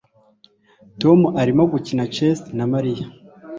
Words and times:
Tom 1.01 1.19
arimo 1.41 1.63
gukina 1.73 2.03
chess 2.15 2.39
na 2.57 2.65
Mariya 2.73 3.05